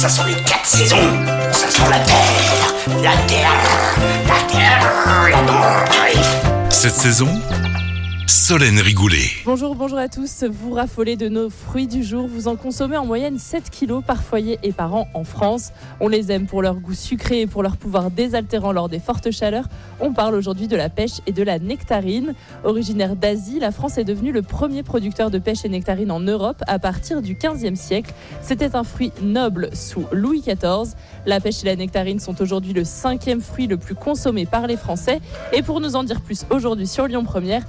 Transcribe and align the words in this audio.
Ça 0.00 0.08
sont 0.08 0.24
les 0.24 0.32
quatre 0.32 0.64
saisons. 0.64 0.96
Ça 1.52 1.68
sent 1.68 1.82
la 1.90 1.98
terre, 1.98 2.74
la 3.02 3.14
terre, 3.26 3.52
la 4.26 4.50
terre, 4.50 4.80
la 5.28 5.38
terre. 5.42 6.70
Cette 6.70 6.94
saison, 6.94 7.28
Solène 8.30 8.78
Rigoulet. 8.78 9.24
Bonjour, 9.44 9.74
bonjour 9.74 9.98
à 9.98 10.06
tous. 10.06 10.44
Vous 10.44 10.70
raffolez 10.70 11.16
de 11.16 11.28
nos 11.28 11.50
fruits 11.50 11.88
du 11.88 12.04
jour. 12.04 12.28
Vous 12.28 12.46
en 12.46 12.54
consommez 12.54 12.96
en 12.96 13.04
moyenne 13.04 13.40
7 13.40 13.70
kilos 13.70 14.04
par 14.06 14.22
foyer 14.22 14.56
et 14.62 14.70
par 14.70 14.94
an 14.94 15.08
en 15.14 15.24
France. 15.24 15.72
On 15.98 16.06
les 16.06 16.30
aime 16.30 16.46
pour 16.46 16.62
leur 16.62 16.76
goût 16.76 16.94
sucré 16.94 17.40
et 17.40 17.46
pour 17.48 17.64
leur 17.64 17.76
pouvoir 17.76 18.12
désaltérant 18.12 18.70
lors 18.70 18.88
des 18.88 19.00
fortes 19.00 19.32
chaleurs. 19.32 19.64
On 19.98 20.12
parle 20.12 20.36
aujourd'hui 20.36 20.68
de 20.68 20.76
la 20.76 20.88
pêche 20.88 21.20
et 21.26 21.32
de 21.32 21.42
la 21.42 21.58
nectarine. 21.58 22.34
Originaire 22.62 23.16
d'Asie, 23.16 23.58
la 23.58 23.72
France 23.72 23.98
est 23.98 24.04
devenue 24.04 24.30
le 24.30 24.42
premier 24.42 24.84
producteur 24.84 25.32
de 25.32 25.40
pêche 25.40 25.64
et 25.64 25.68
nectarine 25.68 26.12
en 26.12 26.20
Europe 26.20 26.62
à 26.68 26.78
partir 26.78 27.22
du 27.22 27.34
15e 27.34 27.74
siècle. 27.74 28.14
C'était 28.42 28.76
un 28.76 28.84
fruit 28.84 29.10
noble 29.20 29.70
sous 29.72 30.06
Louis 30.12 30.42
XIV. 30.42 30.94
La 31.26 31.40
pêche 31.40 31.64
et 31.64 31.66
la 31.66 31.74
nectarine 31.74 32.20
sont 32.20 32.40
aujourd'hui 32.40 32.74
le 32.74 32.84
cinquième 32.84 33.40
fruit 33.40 33.66
le 33.66 33.76
plus 33.76 33.96
consommé 33.96 34.46
par 34.46 34.68
les 34.68 34.76
Français. 34.76 35.20
Et 35.52 35.62
pour 35.62 35.80
nous 35.80 35.96
en 35.96 36.04
dire 36.04 36.20
plus 36.20 36.46
aujourd'hui 36.50 36.86
sur 36.86 37.08
Lyon 37.08 37.24
Première, 37.24 37.64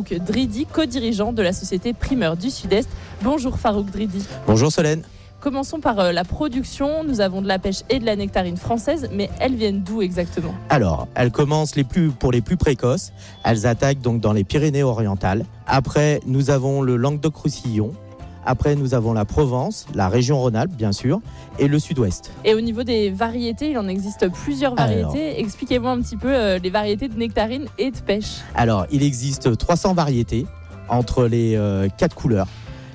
Farouk 0.00 0.24
Dridi, 0.24 0.66
co-dirigeant 0.66 1.32
de 1.32 1.42
la 1.42 1.52
société 1.52 1.92
Primeur 1.92 2.36
du 2.36 2.50
Sud-Est. 2.50 2.88
Bonjour 3.22 3.58
Farouk 3.58 3.90
Dridi. 3.90 4.24
Bonjour 4.46 4.72
Solène. 4.72 5.02
Commençons 5.40 5.80
par 5.80 5.98
euh, 5.98 6.12
la 6.12 6.24
production. 6.24 7.04
Nous 7.04 7.20
avons 7.20 7.42
de 7.42 7.48
la 7.48 7.58
pêche 7.58 7.82
et 7.90 7.98
de 7.98 8.06
la 8.06 8.16
nectarine 8.16 8.56
française, 8.56 9.10
mais 9.12 9.30
elles 9.40 9.54
viennent 9.54 9.82
d'où 9.82 10.02
exactement? 10.02 10.54
Alors, 10.68 11.08
elles 11.14 11.30
commencent 11.30 11.76
les 11.76 11.84
plus, 11.84 12.10
pour 12.10 12.32
les 12.32 12.40
plus 12.40 12.56
précoces. 12.56 13.12
Elles 13.44 13.66
attaquent 13.66 14.00
donc 14.00 14.20
dans 14.20 14.32
les 14.32 14.44
Pyrénées-Orientales. 14.44 15.44
Après, 15.66 16.20
nous 16.26 16.50
avons 16.50 16.82
le 16.82 16.96
Languedoc-Roussillon. 16.96 17.92
Après, 18.46 18.74
nous 18.74 18.94
avons 18.94 19.12
la 19.12 19.24
Provence, 19.24 19.86
la 19.94 20.08
région 20.08 20.38
Rhône-Alpes, 20.40 20.72
bien 20.72 20.92
sûr, 20.92 21.20
et 21.58 21.68
le 21.68 21.78
Sud-Ouest. 21.78 22.32
Et 22.44 22.54
au 22.54 22.60
niveau 22.60 22.82
des 22.82 23.10
variétés, 23.10 23.70
il 23.70 23.78
en 23.78 23.88
existe 23.88 24.30
plusieurs 24.30 24.74
variétés. 24.74 25.40
Expliquez-moi 25.40 25.90
un 25.90 26.00
petit 26.00 26.16
peu 26.16 26.34
euh, 26.34 26.58
les 26.58 26.70
variétés 26.70 27.08
de 27.08 27.18
nectarine 27.18 27.66
et 27.78 27.90
de 27.90 27.98
pêche. 27.98 28.38
Alors, 28.54 28.86
il 28.90 29.02
existe 29.02 29.56
300 29.56 29.94
variétés 29.94 30.46
entre 30.88 31.26
les 31.26 31.54
euh, 31.56 31.88
quatre 31.96 32.16
couleurs 32.16 32.48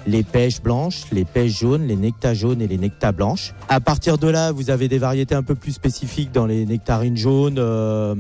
les 0.08 0.24
pêches 0.24 0.62
blanches, 0.62 1.06
les 1.12 1.26
pêches 1.26 1.60
jaunes, 1.60 1.88
les 1.88 1.96
nectas 1.96 2.34
jaunes 2.34 2.62
et 2.62 2.68
les 2.68 2.78
nectas 2.78 3.12
blanches. 3.12 3.54
À 3.70 3.80
partir 3.80 4.18
de 4.18 4.28
là, 4.28 4.52
vous 4.52 4.70
avez 4.70 4.88
des 4.88 4.98
variétés 4.98 5.36
un 5.36 5.44
peu 5.44 5.56
plus 5.56 5.72
spécifiques 5.72 6.32
dans 6.32 6.46
les 6.46 6.66
nectarines 6.66 7.18
jaunes, 7.18 7.58
euh, 7.58 8.16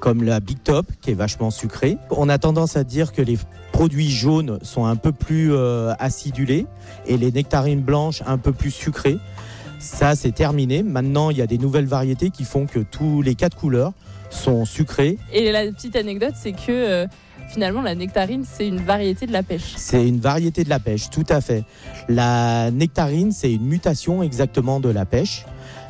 comme 0.00 0.22
la 0.22 0.40
Big 0.40 0.62
Top, 0.62 0.86
qui 1.00 1.10
est 1.10 1.14
vachement 1.14 1.50
sucrée. 1.50 1.98
On 2.10 2.28
a 2.28 2.38
tendance 2.38 2.76
à 2.76 2.84
dire 2.84 3.12
que 3.12 3.22
les 3.22 3.38
produits 3.72 4.10
jaunes 4.10 4.58
sont 4.62 4.86
un 4.86 4.96
peu 4.96 5.12
plus 5.12 5.52
euh, 5.52 5.92
acidulés 5.98 6.66
et 7.06 7.16
les 7.16 7.30
nectarines 7.30 7.82
blanches 7.82 8.22
un 8.26 8.38
peu 8.38 8.52
plus 8.52 8.70
sucrées. 8.70 9.18
Ça, 9.78 10.14
c'est 10.16 10.32
terminé. 10.32 10.82
Maintenant, 10.82 11.30
il 11.30 11.36
y 11.36 11.42
a 11.42 11.46
des 11.46 11.58
nouvelles 11.58 11.86
variétés 11.86 12.30
qui 12.30 12.44
font 12.44 12.66
que 12.66 12.78
tous 12.78 13.20
les 13.20 13.34
quatre 13.34 13.56
couleurs 13.56 13.92
sont 14.30 14.64
sucrées. 14.64 15.18
Et 15.32 15.52
la 15.52 15.66
petite 15.66 15.96
anecdote, 15.96 16.34
c'est 16.34 16.52
que 16.52 16.70
euh, 16.70 17.06
finalement, 17.48 17.82
la 17.82 17.94
nectarine, 17.94 18.44
c'est 18.44 18.66
une 18.66 18.80
variété 18.80 19.26
de 19.26 19.32
la 19.32 19.42
pêche. 19.42 19.74
C'est 19.76 20.06
une 20.06 20.20
variété 20.20 20.64
de 20.64 20.68
la 20.68 20.78
pêche, 20.78 21.10
tout 21.10 21.26
à 21.28 21.40
fait. 21.40 21.64
La 22.08 22.70
nectarine, 22.70 23.32
c'est 23.32 23.52
une 23.52 23.66
mutation 23.66 24.22
exactement 24.22 24.80
de 24.80 24.88
la 24.88 25.04
pêche. 25.04 25.44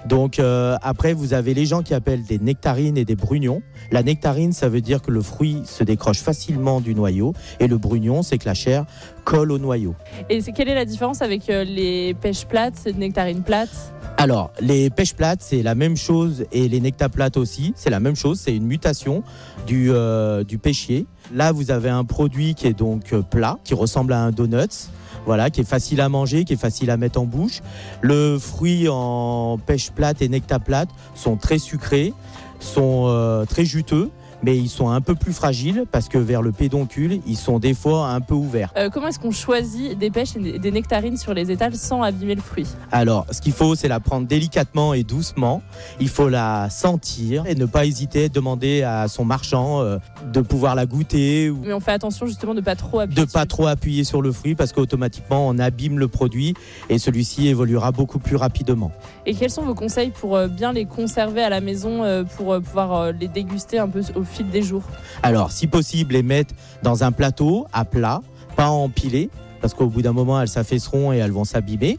Donc 0.09 0.39
euh, 0.39 0.77
après, 0.83 1.15
vous 1.15 1.35
avez 1.35 1.53
les 1.55 1.67
gens 1.67 1.83
qui 1.83 1.95
appellent 1.95 2.25
des 2.25 2.39
nectarines 2.39 2.97
et 2.97 3.05
des 3.05 3.17
brugnons. 3.17 3.63
La 3.91 4.03
nectarine, 4.03 4.53
ça 4.53 4.69
veut 4.69 4.81
dire 4.81 5.03
que 5.03 5.11
le 5.11 5.21
fruit 5.21 5.63
se 5.65 5.83
décroche 5.83 6.21
facilement 6.21 6.81
du 6.81 6.95
noyau. 6.95 7.33
Et 7.61 7.67
le 7.67 7.79
brugnon, 7.79 8.23
c'est 8.23 8.39
que 8.39 8.47
la 8.47 8.55
chair 8.55 8.85
colle 9.25 9.51
au 9.51 9.59
noyau. 9.59 9.95
Et 10.31 10.41
quelle 10.41 10.69
est 10.69 10.75
la 10.75 10.85
différence 10.85 11.23
avec 11.23 11.51
euh, 11.51 11.65
les 11.65 12.15
pêches 12.15 12.47
plates, 12.47 12.87
nectarines 12.97 13.43
plates? 13.43 13.93
Alors, 14.19 14.53
les 14.61 14.89
pêches 14.89 15.15
plates, 15.15 15.43
c'est 15.43 15.63
la 15.63 15.75
même 15.75 15.97
chose 15.97 16.45
et 16.51 16.69
les 16.69 16.81
nectaplates 16.81 17.37
aussi, 17.37 17.75
c'est 17.77 17.91
la 17.91 18.01
même 18.01 18.17
chose, 18.17 18.41
c'est 18.41 18.57
une 18.57 18.65
mutation 18.65 19.23
du, 19.67 19.91
euh, 19.91 20.43
du 20.43 20.57
pêchier. 20.57 21.07
Là, 21.35 21.53
vous 21.53 21.71
avez 21.71 21.91
un 21.91 22.05
produit 22.05 22.55
qui 22.55 22.67
est 22.67 22.79
donc 22.79 23.15
plat, 23.31 23.59
qui 23.65 23.75
ressemble 23.75 24.15
à 24.15 24.21
un 24.21 24.31
donut, 24.31 24.89
voilà, 25.27 25.51
qui 25.51 25.61
est 25.61 25.69
facile 25.69 26.01
à 26.01 26.09
manger, 26.09 26.45
qui 26.45 26.55
est 26.55 26.61
facile 26.61 26.91
à 26.91 26.97
mettre 26.97 27.21
en 27.21 27.25
bouche. 27.25 27.61
Le 28.01 28.39
fruit 28.39 28.89
en 28.89 29.59
pêche 29.59 29.91
plate 29.91 30.23
et 30.23 30.29
nectaplate 30.29 30.89
sont 31.15 31.37
très 31.37 31.59
sucrés, 31.59 32.15
sont 32.61 33.07
euh, 33.09 33.45
très 33.45 33.65
juteux 33.65 34.11
mais 34.47 34.57
ils 34.57 34.69
sont 34.69 34.91
un 34.91 35.01
peu 35.01 35.17
plus 35.17 35.33
fragiles 35.33 35.87
parce 35.91 36.09
que 36.09 36.19
vers 36.19 36.41
le 36.41 36.53
pédoncule, 36.53 37.21
ils 37.27 37.37
sont 37.37 37.59
des 37.59 37.75
fois 37.75 38.11
un 38.11 38.21
peu 38.21 38.35
ouverts. 38.35 38.73
Euh, 38.77 38.91
comment 38.91 39.09
est-ce 39.09 39.19
qu'on 39.19 39.33
choisit 39.33 39.99
des 39.99 40.09
pêches 40.09 40.37
et 40.37 40.61
des 40.61 40.71
nectarines 40.71 41.17
sur 41.17 41.35
les 41.35 41.51
étals 41.51 41.75
sans 41.75 42.01
abîmer 42.05 42.37
le 42.37 42.41
fruit? 42.41 42.69
Alors, 42.93 43.27
ce 43.33 43.41
qu'il 43.41 43.53
faut, 43.53 43.75
c'est 43.75 43.89
la 43.89 43.99
prendre 43.99 44.29
délicatement 44.29 44.95
et 44.95 45.03
doucement. 45.03 45.63
Il 45.99 46.09
faut 46.09 46.29
la 46.29 46.71
sentir 46.71 47.45
et 47.49 47.57
ne 47.57 47.67
pas 47.67 47.87
hésiter 47.87 48.27
à 48.27 48.29
demander 48.29 48.85
à 48.85 49.09
son 49.09 49.25
marchand 49.25 49.81
euh, 49.81 49.99
de 50.33 50.41
pouvoir 50.43 50.77
la 50.77 50.87
goûter. 50.87 51.53
Mais 51.65 51.73
on 51.73 51.81
fait 51.81 51.91
attention 51.91 52.27
justement 52.27 52.55
de 52.55 52.61
pas 52.61 52.77
trop 52.77 53.01
appuyer. 53.01 53.27
De 53.27 53.29
pas 53.29 53.47
trop 53.47 53.67
appuyer 53.67 54.05
sur 54.05 54.23
le 54.23 54.31
fruit 54.31 54.55
parce 54.55 54.73
qu'automatiquement 54.73 55.49
on 55.49 55.59
abîme 55.59 55.99
le 55.99 56.07
produit 56.07 56.55
et 56.89 57.01
celui-ci 57.01 57.49
évoluera 57.49 57.91
beaucoup 57.91 58.21
plus 58.21 58.37
rapidement. 58.37 58.93
Et 59.27 59.35
quels 59.35 59.51
sont 59.51 59.63
vos 59.63 59.75
conseils 59.75 60.11
pour 60.11 60.37
euh, 60.37 60.47
bien 60.47 60.73
les 60.73 60.85
conserver 60.85 61.43
à 61.43 61.49
la 61.49 61.61
maison 61.61 62.25
pour 62.37 62.61
pouvoir 62.61 63.13
les 63.13 63.27
déguster 63.27 63.79
un 63.79 63.89
peu 63.89 64.03
au 64.15 64.23
fil 64.23 64.36
des 64.45 64.63
jours 64.63 64.83
Alors, 65.23 65.51
si 65.53 65.67
possible, 65.67 66.15
les 66.15 66.23
mettre 66.23 66.55
dans 66.83 67.05
un 67.05 67.13
plateau 67.13 67.67
à 67.73 67.85
plat, 67.85 68.23
pas 68.57 68.69
empilé, 68.69 69.31
parce 69.61 69.75
qu'au 69.75 69.87
bout 69.87 70.03
d'un 70.03 70.13
moment, 70.13 70.41
elles 70.41 70.49
s'affaisseront 70.49 71.13
et 71.13 71.17
elles 71.19 71.33
vont 71.33 71.45
s'abîmer. 71.45 71.99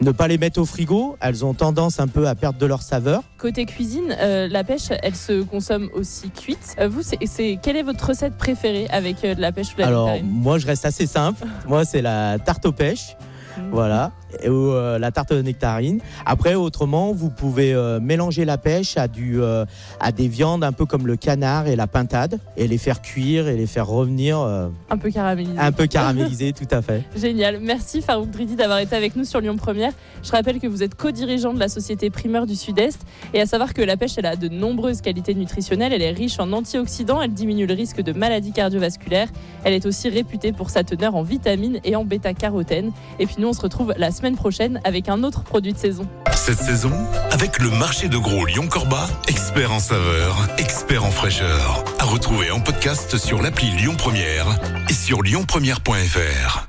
Ne 0.00 0.10
pas 0.10 0.28
les 0.28 0.38
mettre 0.38 0.60
au 0.60 0.66
frigo, 0.66 1.16
elles 1.20 1.44
ont 1.44 1.54
tendance 1.54 2.00
un 2.00 2.08
peu 2.08 2.28
à 2.28 2.34
perdre 2.34 2.58
de 2.58 2.66
leur 2.66 2.82
saveur. 2.82 3.22
Côté 3.38 3.64
cuisine, 3.64 4.14
euh, 4.20 4.48
la 4.48 4.64
pêche, 4.64 4.88
elle 5.02 5.14
se 5.14 5.42
consomme 5.42 5.88
aussi 5.94 6.30
cuite. 6.30 6.76
Euh, 6.78 6.88
vous, 6.88 7.02
c'est, 7.02 7.58
quelle 7.62 7.76
est 7.76 7.82
votre 7.82 8.08
recette 8.08 8.36
préférée 8.36 8.86
avec 8.90 9.24
euh, 9.24 9.34
de 9.34 9.40
la 9.40 9.52
pêche 9.52 9.72
ou 9.72 9.76
de 9.76 9.80
la 9.82 9.86
Alors, 9.88 10.10
moi, 10.22 10.58
je 10.58 10.66
reste 10.66 10.84
assez 10.84 11.06
simple. 11.06 11.46
moi, 11.66 11.84
c'est 11.84 12.02
la 12.02 12.38
tarte 12.38 12.66
aux 12.66 12.72
pêches. 12.72 13.16
Mmh. 13.56 13.70
Voilà 13.72 14.12
ou 14.44 14.70
euh, 14.72 14.98
la 14.98 15.10
tarte 15.10 15.32
de 15.32 15.42
nectarine. 15.42 16.00
Après, 16.24 16.54
autrement, 16.54 17.12
vous 17.12 17.30
pouvez 17.30 17.74
euh, 17.74 18.00
mélanger 18.00 18.44
la 18.44 18.58
pêche 18.58 18.96
à, 18.96 19.08
du, 19.08 19.40
euh, 19.40 19.64
à 20.00 20.12
des 20.12 20.28
viandes 20.28 20.64
un 20.64 20.72
peu 20.72 20.86
comme 20.86 21.06
le 21.06 21.16
canard 21.16 21.66
et 21.66 21.76
la 21.76 21.86
pintade 21.86 22.38
et 22.56 22.68
les 22.68 22.78
faire 22.78 23.02
cuire 23.02 23.48
et 23.48 23.56
les 23.56 23.66
faire 23.66 23.86
revenir. 23.86 24.38
un 24.38 24.98
peu 24.98 25.10
caramélisé. 25.10 25.58
Un 25.58 25.72
peu 25.72 25.86
caramélisé, 25.86 26.52
tout 26.52 26.68
à 26.70 26.82
fait. 26.82 27.02
Génial. 27.16 27.58
Merci 27.60 28.02
Farouk 28.02 28.30
Dridi 28.30 28.56
d'avoir 28.56 28.78
été 28.78 28.96
avec 28.96 29.16
nous 29.16 29.24
sur 29.24 29.40
Lyon 29.40 29.56
Première. 29.56 29.92
Je 30.22 30.30
rappelle 30.30 30.60
que 30.60 30.66
vous 30.66 30.82
êtes 30.82 30.94
co-dirigeant 30.94 31.54
de 31.54 31.60
la 31.60 31.68
société 31.68 32.10
Primeur 32.10 32.46
du 32.46 32.56
Sud-Est 32.56 33.00
et 33.34 33.40
à 33.40 33.46
savoir 33.46 33.74
que 33.74 33.82
la 33.82 33.96
pêche, 33.96 34.14
elle 34.18 34.26
a 34.26 34.36
de 34.36 34.48
nombreuses 34.48 35.00
qualités 35.00 35.34
nutritionnelles. 35.34 35.92
Elle 35.92 36.02
est 36.02 36.10
riche 36.10 36.38
en 36.38 36.52
antioxydants, 36.52 37.22
elle 37.22 37.32
diminue 37.32 37.66
le 37.66 37.74
risque 37.74 38.00
de 38.00 38.12
maladies 38.12 38.52
cardiovasculaires. 38.52 39.28
Elle 39.64 39.74
est 39.74 39.86
aussi 39.86 40.08
réputée 40.08 40.52
pour 40.52 40.70
sa 40.70 40.84
teneur 40.84 41.14
en 41.14 41.22
vitamines 41.22 41.80
et 41.84 41.96
en 41.96 42.04
bêta-carotène. 42.04 42.92
Et 43.18 43.26
puis 43.26 43.36
nous, 43.38 43.48
on 43.48 43.52
se 43.52 43.60
retrouve 43.60 43.94
la 43.96 44.10
semaine 44.26 44.36
prochaine 44.36 44.80
avec 44.82 45.08
un 45.08 45.22
autre 45.22 45.44
produit 45.44 45.72
de 45.72 45.78
saison. 45.78 46.04
Cette 46.34 46.58
saison, 46.58 46.90
avec 47.30 47.60
le 47.60 47.70
marché 47.70 48.08
de 48.08 48.18
gros 48.18 48.44
Lyon-Corba, 48.44 49.08
expert 49.28 49.70
en 49.70 49.78
saveur, 49.78 50.48
expert 50.58 51.04
en 51.04 51.12
fraîcheur. 51.12 51.84
À 52.00 52.04
retrouver 52.04 52.50
en 52.50 52.58
podcast 52.58 53.18
sur 53.18 53.40
l'appli 53.40 53.70
Lyon 53.70 53.94
Première 53.96 54.46
et 54.88 54.92
sur 54.92 55.22
lyonpremière.fr. 55.22 56.66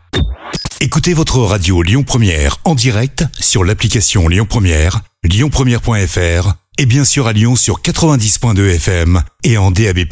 Écoutez 0.81 1.16
votre 1.16 1.40
radio 1.40 1.81
Lyon 1.81 2.03
Première 2.03 2.57
en 2.63 2.75
direct 2.75 3.25
sur 3.40 3.63
l'application 3.63 4.28
Lyon 4.28 4.46
Première, 4.47 5.01
lyonpremière.fr 5.23 6.53
et 6.78 6.85
bien 6.85 7.06
sûr 7.06 7.25
à 7.25 7.34
Lyon 7.34 7.56
sur 7.56 7.81
90.2 7.81 8.75
FM 8.75 9.23
et 9.44 9.57
en 9.57 9.72
DAB+. 9.72 10.06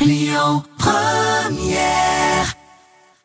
Lyon 0.00 0.64
Première 0.78 2.07